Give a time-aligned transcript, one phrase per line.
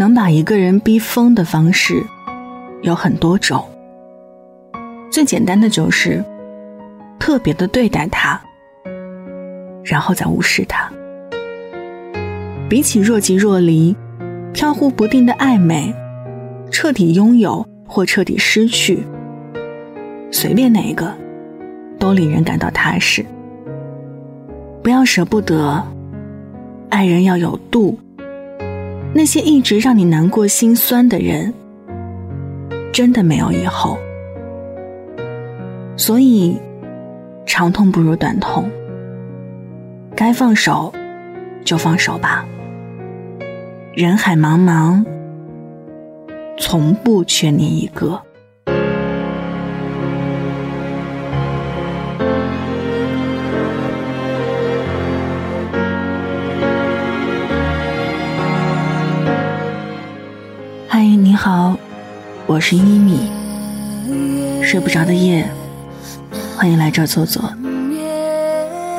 [0.00, 2.02] 能把一个人逼疯的方式
[2.80, 3.62] 有很多种。
[5.10, 6.24] 最简单的就是
[7.18, 8.40] 特别的对待他，
[9.84, 10.90] 然后再无视他。
[12.66, 13.94] 比起若即若离、
[14.54, 15.94] 飘忽不定的暧昧，
[16.70, 19.04] 彻底拥有或彻底失去，
[20.30, 21.12] 随便哪一个
[21.98, 23.22] 都令人感到踏实。
[24.82, 25.86] 不要舍不得，
[26.88, 27.98] 爱人要有度。
[29.12, 31.52] 那些一直让你难过心酸的人，
[32.92, 33.98] 真的没有以后。
[35.96, 36.56] 所以，
[37.44, 38.70] 长痛不如短痛，
[40.14, 40.92] 该放手
[41.64, 42.46] 就放手吧。
[43.92, 45.04] 人海茫茫，
[46.58, 48.22] 从不缺你一个。
[62.60, 63.18] 我是一米。
[64.62, 65.50] 睡不着的夜，
[66.54, 67.42] 欢迎来这坐坐。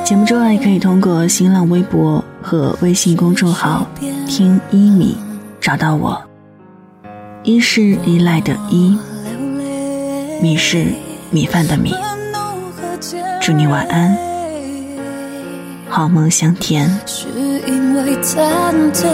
[0.03, 3.85] 节目之外，可以通过新浪微博和微信公众号
[4.25, 5.15] “听一米”
[5.61, 6.19] 找到我。
[7.43, 8.97] 一是依赖的依，
[10.41, 10.87] 米是
[11.29, 11.93] 米饭的米。
[13.39, 14.17] 祝你晚安，
[15.87, 16.89] 好梦香甜。
[17.05, 17.27] 是
[17.67, 19.07] 因为忐忑，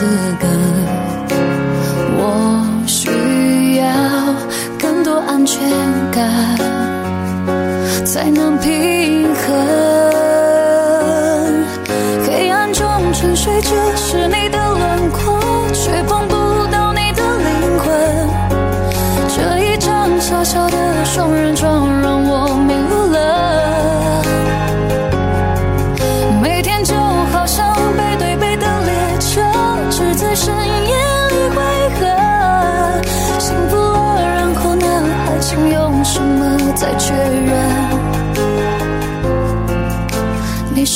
[0.00, 0.06] 资
[0.40, 0.79] 格。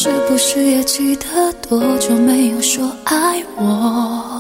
[0.05, 4.34] 是不是也记得多久没有说爱我？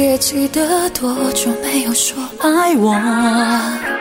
[0.00, 3.99] 也记得多久没有说爱我？